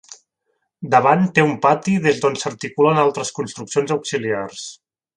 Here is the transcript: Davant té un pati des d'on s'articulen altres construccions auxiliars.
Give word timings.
Davant 0.95 1.27
té 1.35 1.43
un 1.49 1.53
pati 1.67 1.95
des 2.07 2.23
d'on 2.23 2.39
s'articulen 2.45 3.05
altres 3.05 3.33
construccions 3.39 3.97
auxiliars. 4.01 4.69